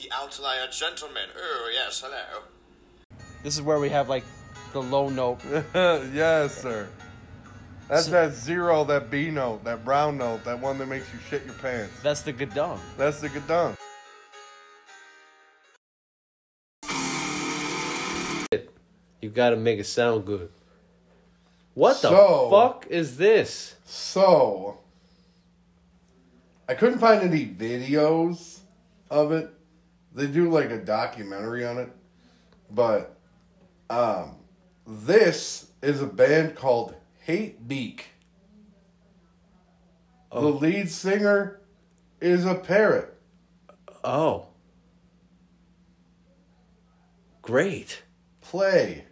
the 0.00 0.10
outlier 0.14 0.66
gentleman. 0.70 1.28
Oh, 1.36 1.70
yes, 1.72 2.00
hello. 2.04 2.42
This 3.42 3.54
is 3.56 3.62
where 3.62 3.78
we 3.80 3.88
have 3.90 4.08
like 4.08 4.24
the 4.72 4.80
low 4.82 5.08
note. 5.08 5.40
yes, 5.74 6.60
sir. 6.62 6.88
That's 7.88 8.04
So- 8.06 8.12
that 8.12 8.32
zero, 8.32 8.84
that 8.84 9.10
B 9.10 9.30
note, 9.30 9.64
that 9.64 9.84
brown 9.84 10.16
note, 10.18 10.44
that 10.44 10.58
one 10.60 10.78
that 10.78 10.86
makes 10.86 11.12
you 11.12 11.18
shit 11.28 11.44
your 11.44 11.54
pants. 11.54 11.92
That's 12.02 12.22
the 12.22 12.32
gadung. 12.32 12.78
That's 12.96 13.20
the 13.20 13.28
gadon. 13.28 13.76
You 19.22 19.28
gotta 19.28 19.56
make 19.56 19.78
it 19.78 19.84
sound 19.84 20.24
good. 20.24 20.50
What 21.74 22.00
the 22.00 22.08
So- 22.08 22.50
fuck 22.50 22.86
is 22.88 23.16
this? 23.18 23.74
So, 23.84 24.78
I 26.68 26.74
couldn't 26.74 27.00
find 27.00 27.22
any 27.22 27.44
videos 27.46 28.60
of 29.10 29.32
it. 29.32 29.50
They 30.14 30.26
do 30.26 30.50
like 30.50 30.70
a 30.70 30.78
documentary 30.78 31.64
on 31.64 31.78
it, 31.78 31.90
but 32.70 33.16
um, 33.88 34.36
this 34.86 35.70
is 35.82 36.02
a 36.02 36.06
band 36.06 36.56
called 36.56 36.94
Hatebeak. 37.26 38.00
The 40.32 40.40
lead 40.40 40.90
singer 40.90 41.60
is 42.20 42.44
a 42.44 42.54
parrot. 42.54 43.16
Oh. 44.04 44.46
Great. 47.42 48.02
Play. 48.40 49.04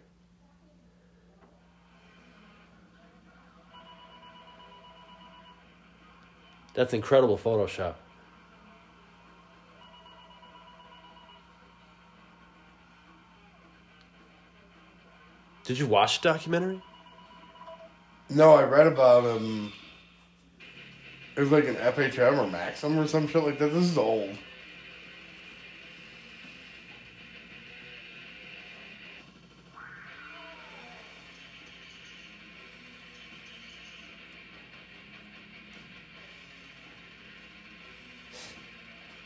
That's 6.73 6.93
incredible 6.93 7.37
Photoshop. 7.37 7.95
Did 15.69 15.77
you 15.77 15.85
watch 15.85 16.19
the 16.19 16.29
documentary? 16.29 16.81
No, 18.27 18.55
I 18.55 18.63
read 18.63 18.87
about 18.87 19.23
him. 19.23 19.71
It 21.37 21.41
was 21.41 21.51
like 21.51 21.67
an 21.67 21.75
FHM 21.75 22.39
or 22.39 22.47
Maxim 22.47 22.97
or 22.97 23.05
some 23.05 23.27
shit 23.27 23.43
like 23.43 23.59
that. 23.59 23.71
This 23.71 23.83
is 23.83 23.95
old. 23.95 24.35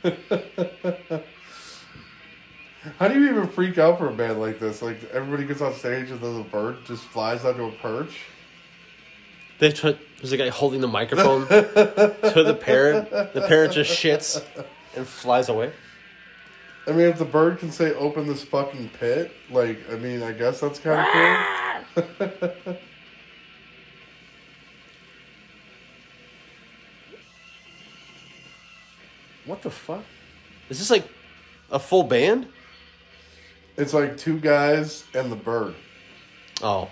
How 2.99 3.07
do 3.07 3.19
you 3.19 3.29
even 3.29 3.47
freak 3.47 3.77
out 3.77 3.97
for 3.97 4.09
a 4.09 4.13
band 4.13 4.39
like 4.39 4.59
this? 4.59 4.81
Like 4.81 5.03
everybody 5.11 5.45
gets 5.45 5.61
on 5.61 5.73
stage 5.73 6.11
and 6.11 6.19
then 6.19 6.37
the 6.37 6.43
bird 6.43 6.77
just 6.85 7.03
flies 7.03 7.45
onto 7.45 7.65
a 7.65 7.71
perch. 7.71 8.21
They 9.59 9.71
try, 9.71 9.95
there's 10.17 10.31
a 10.31 10.37
guy 10.37 10.49
holding 10.49 10.81
the 10.81 10.87
microphone 10.87 11.47
to 11.47 12.43
the 12.43 12.57
parrot. 12.59 13.09
The 13.09 13.45
parrot 13.47 13.71
just 13.71 13.91
shits 13.91 14.43
and 14.95 15.07
flies 15.07 15.49
away. 15.49 15.71
I 16.85 16.91
mean, 16.91 17.07
if 17.07 17.17
the 17.17 17.25
bird 17.25 17.59
can 17.59 17.71
say 17.71 17.93
"open 17.93 18.27
this 18.27 18.43
fucking 18.43 18.89
pit," 18.99 19.31
like, 19.49 19.79
I 19.89 19.95
mean, 19.95 20.21
I 20.21 20.33
guess 20.33 20.59
that's 20.59 20.79
kind 20.79 20.99
of 21.95 22.05
cool. 22.65 22.75
What 29.45 29.61
the 29.61 29.69
fuck? 29.69 30.03
Is 30.69 30.79
this 30.79 30.89
like 30.89 31.05
a 31.71 31.79
full 31.79 32.03
band? 32.03 32.47
It's 33.77 33.93
like 33.93 34.17
two 34.17 34.39
guys 34.39 35.03
and 35.13 35.31
the 35.31 35.35
bird. 35.35 35.75
Oh. 36.61 36.89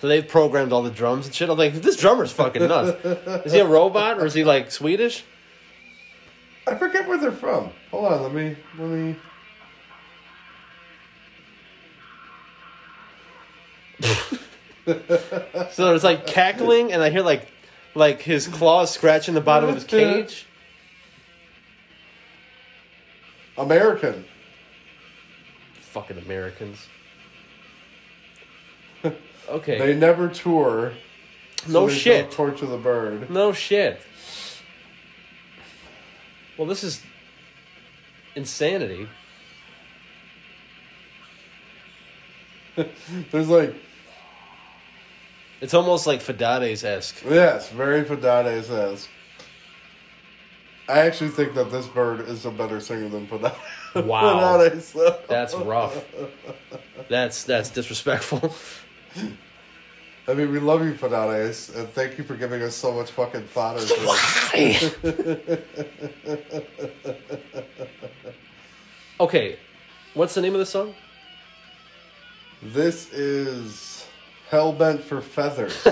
So 0.00 0.06
they've 0.08 0.26
programmed 0.26 0.72
all 0.72 0.82
the 0.82 0.90
drums 0.90 1.26
and 1.26 1.34
shit. 1.34 1.48
I'm 1.48 1.58
like, 1.58 1.74
this 1.74 1.96
drummer's 1.96 2.30
fucking 2.32 2.68
nuts. 2.68 3.04
Is 3.46 3.52
he 3.52 3.58
a 3.58 3.66
robot 3.66 4.18
or 4.18 4.26
is 4.26 4.34
he 4.34 4.44
like 4.44 4.70
Swedish? 4.70 5.24
I 6.68 6.74
forget 6.76 7.08
where 7.08 7.18
they're 7.18 7.32
from. 7.32 7.70
Hold 7.90 8.12
on, 8.12 8.22
let 8.22 8.32
me 8.34 8.56
let 8.78 8.88
me. 8.88 9.16
So 15.72 15.94
it's 15.94 16.04
like 16.04 16.26
cackling, 16.26 16.92
and 16.92 17.02
I 17.02 17.10
hear 17.10 17.20
like 17.20 17.46
like 17.94 18.22
his 18.22 18.46
claws 18.46 18.90
scratching 18.90 19.34
the 19.34 19.40
bottom 19.40 19.68
of 19.68 19.74
his 19.74 19.84
cage. 19.84 20.46
American. 23.58 24.24
Fucking 25.98 26.18
Americans. 26.18 26.86
Okay. 29.48 29.78
They 29.78 29.94
never 29.94 30.28
tour. 30.28 30.92
so 31.64 31.72
no 31.72 31.88
shit. 31.88 32.30
torture 32.30 32.66
the 32.66 32.76
bird. 32.76 33.30
No 33.30 33.54
shit. 33.54 33.98
Well, 36.58 36.68
this 36.68 36.84
is 36.84 37.02
insanity. 38.34 39.08
There's 43.32 43.48
like 43.48 43.74
It's 45.62 45.72
almost 45.72 46.06
like 46.06 46.20
Fadade's 46.20 46.84
esque. 46.84 47.24
yes, 47.24 47.70
very 47.70 48.04
Fadades 48.04 48.68
esque. 48.70 49.08
I 50.88 51.00
actually 51.00 51.30
think 51.30 51.54
that 51.54 51.70
this 51.70 51.86
bird 51.86 52.20
is 52.28 52.46
a 52.46 52.50
better 52.50 52.80
singer 52.80 53.08
than 53.08 53.26
Fadade. 53.26 53.54
Wow. 53.94 54.58
Fadade, 54.58 54.80
so- 54.82 55.18
That's 55.28 55.54
rough. 55.54 56.04
That's 57.08 57.44
that's 57.44 57.70
disrespectful. 57.70 58.54
I 60.28 60.34
mean, 60.34 60.52
we 60.52 60.58
love 60.60 60.84
you, 60.84 60.92
Fadades, 60.92 61.74
and 61.74 61.88
thank 61.88 62.18
you 62.18 62.24
for 62.24 62.36
giving 62.36 62.60
us 62.62 62.74
so 62.76 62.92
much 62.92 63.10
fucking 63.12 63.44
fodder. 63.44 63.80
Okay, 69.20 69.58
what's 70.14 70.34
the 70.34 70.40
name 70.40 70.54
of 70.54 70.60
the 70.60 70.66
song? 70.66 70.94
this 72.62 73.12
is 73.12 74.06
Hellbent 74.50 75.00
for 75.00 75.20
Feathers. 75.20 75.76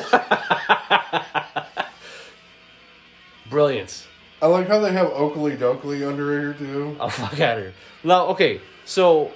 Brilliance. 3.50 4.06
I 4.46 4.48
like 4.48 4.68
how 4.68 4.78
they 4.78 4.92
have 4.92 5.08
Oakley 5.08 5.56
Dokley 5.56 6.06
under 6.06 6.38
here, 6.38 6.54
too. 6.54 6.96
Oh 7.00 7.08
fuck 7.08 7.40
out 7.40 7.58
of 7.58 7.64
here. 7.64 7.74
Now, 8.04 8.26
okay, 8.26 8.60
so 8.84 9.32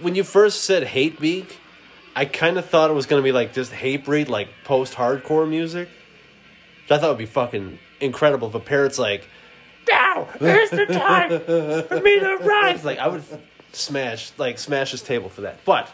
when 0.00 0.16
you 0.16 0.24
first 0.24 0.64
said 0.64 0.82
Hatebeak, 0.82 1.52
I 2.16 2.24
kind 2.24 2.58
of 2.58 2.66
thought 2.66 2.90
it 2.90 2.94
was 2.94 3.06
gonna 3.06 3.22
be 3.22 3.30
like 3.30 3.52
just 3.52 3.70
Hatebreed, 3.70 4.28
like 4.28 4.48
post 4.64 4.94
hardcore 4.94 5.48
music. 5.48 5.88
Which 5.88 6.90
I 6.90 6.98
thought 6.98 7.10
would 7.10 7.18
be 7.18 7.26
fucking 7.26 7.78
incredible. 8.00 8.48
If 8.48 8.56
a 8.56 8.58
parrot's 8.58 8.98
like, 8.98 9.28
"Now 9.88 10.26
here's 10.40 10.70
the 10.70 10.86
time 10.86 11.30
for 11.86 12.00
me 12.00 12.18
to 12.18 12.36
rise," 12.38 12.84
like 12.84 12.98
I 12.98 13.06
would 13.06 13.22
smash, 13.70 14.32
like 14.38 14.58
smash 14.58 14.90
this 14.90 15.02
table 15.02 15.28
for 15.28 15.42
that. 15.42 15.64
But 15.64 15.88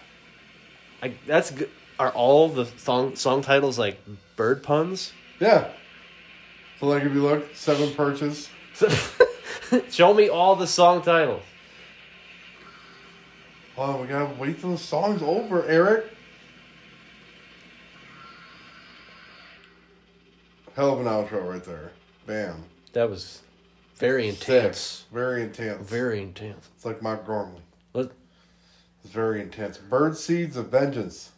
I 1.02 1.12
that's 1.26 1.50
good. 1.50 1.68
Are 1.98 2.12
all 2.12 2.48
the 2.48 2.64
song 2.78 3.14
song 3.14 3.42
titles 3.42 3.78
like 3.78 4.00
bird 4.36 4.62
puns? 4.62 5.12
Yeah. 5.38 5.68
So, 6.80 6.86
like, 6.86 7.02
if 7.04 7.12
you 7.14 7.22
look, 7.22 7.54
Seven 7.54 7.92
Perches. 7.94 8.50
Show 9.90 10.12
me 10.14 10.28
all 10.28 10.54
the 10.56 10.66
song 10.66 11.02
titles. 11.02 11.42
Oh, 13.78 14.00
we 14.00 14.06
gotta 14.08 14.32
wait 14.34 14.60
till 14.60 14.70
the 14.72 14.78
song's 14.78 15.22
over, 15.22 15.64
Eric. 15.66 16.06
Hell 20.74 20.92
of 20.92 21.00
an 21.00 21.06
outro 21.06 21.48
right 21.48 21.64
there. 21.64 21.92
Bam. 22.26 22.64
That 22.92 23.08
was 23.08 23.42
very 23.96 24.28
intense. 24.28 24.76
Six. 24.78 25.04
Very 25.12 25.42
intense. 25.42 25.88
Very 25.88 26.22
intense. 26.22 26.68
It's 26.74 26.84
like 26.84 27.00
Mark 27.02 27.26
Gormley. 27.26 27.62
Let- 27.94 28.10
It's 29.02 29.12
very 29.12 29.40
intense. 29.40 29.78
Bird 29.78 30.16
Seeds 30.16 30.56
of 30.56 30.68
Vengeance. 30.68 31.30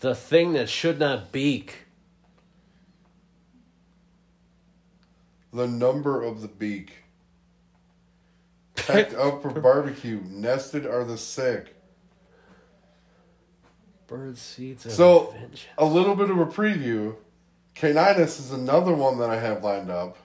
The 0.00 0.14
thing 0.14 0.52
that 0.54 0.68
should 0.68 0.98
not 0.98 1.32
beak. 1.32 1.84
The 5.52 5.66
number 5.66 6.22
of 6.22 6.42
the 6.42 6.48
beak. 6.48 6.92
Packed 8.76 9.14
up 9.14 9.42
for 9.42 9.50
barbecue. 9.50 10.20
Nested 10.28 10.86
are 10.86 11.04
the 11.04 11.18
sick. 11.18 11.74
Bird 14.06 14.36
seeds 14.38 14.92
So, 14.92 15.30
vengeance. 15.32 15.64
a 15.78 15.84
little 15.84 16.16
bit 16.16 16.30
of 16.30 16.38
a 16.38 16.46
preview. 16.46 17.16
Caninus 17.76 18.40
is 18.40 18.50
another 18.52 18.92
one 18.94 19.18
that 19.18 19.30
I 19.30 19.36
have 19.38 19.62
lined 19.62 19.90
up. 19.90 20.16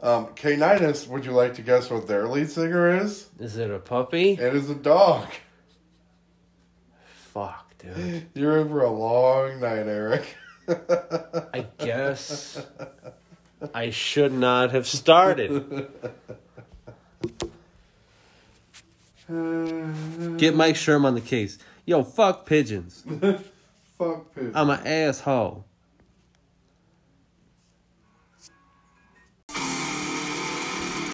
Um, 0.00 0.26
Caninus, 0.28 1.08
would 1.08 1.24
you 1.24 1.32
like 1.32 1.54
to 1.54 1.62
guess 1.62 1.90
what 1.90 2.06
their 2.06 2.28
lead 2.28 2.48
singer 2.50 2.96
is? 3.02 3.28
Is 3.40 3.56
it 3.56 3.70
a 3.70 3.80
puppy? 3.80 4.32
It 4.34 4.54
is 4.54 4.70
a 4.70 4.76
dog. 4.76 5.26
Fuck, 7.32 7.76
dude. 7.78 8.26
You're 8.34 8.58
in 8.58 8.68
for 8.68 8.82
a 8.82 8.90
long 8.90 9.58
night, 9.60 9.86
Eric. 9.88 10.36
I 10.68 11.66
guess 11.78 12.64
I 13.74 13.90
should 13.90 14.32
not 14.32 14.70
have 14.70 14.86
started. 14.86 15.88
Get 19.28 20.54
Mike 20.54 20.76
Sherm 20.76 21.04
on 21.04 21.14
the 21.14 21.20
case. 21.20 21.58
Yo, 21.84 22.02
fuck 22.02 22.46
pigeons. 22.46 23.04
fuck 23.98 24.34
pigeons. 24.34 24.52
I'm 24.54 24.70
an 24.70 24.86
asshole. 24.86 25.64